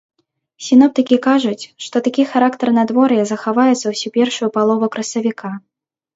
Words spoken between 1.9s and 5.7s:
такі характар надвор'я захаваецца ўсю першую палову красавіка.